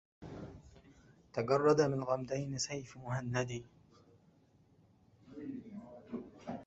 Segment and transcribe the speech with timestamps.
[1.33, 3.63] تجرد من غمدين سيف مهند